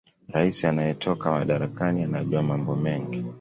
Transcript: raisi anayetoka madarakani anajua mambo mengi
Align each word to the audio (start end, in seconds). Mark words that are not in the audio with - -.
raisi 0.29 0.67
anayetoka 0.67 1.31
madarakani 1.31 2.03
anajua 2.03 2.41
mambo 2.43 2.75
mengi 2.75 3.25